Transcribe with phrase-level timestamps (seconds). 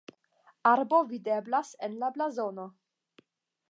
[0.69, 2.69] Arbo videblas en la blazono.